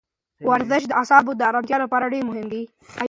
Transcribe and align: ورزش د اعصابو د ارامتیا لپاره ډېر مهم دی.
ورزش 0.49 0.83
د 0.87 0.91
اعصابو 0.99 1.31
د 1.35 1.41
ارامتیا 1.49 1.77
لپاره 1.83 2.11
ډېر 2.13 2.23
مهم 2.29 2.47
دی. 2.53 2.63